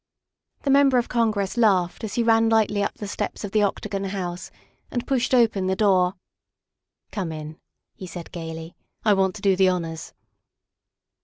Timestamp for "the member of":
0.63-1.09